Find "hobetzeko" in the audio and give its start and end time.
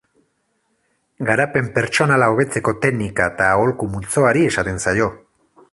2.33-2.75